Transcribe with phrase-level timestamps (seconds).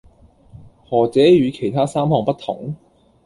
[0.89, 2.75] 何者與其他三項不同？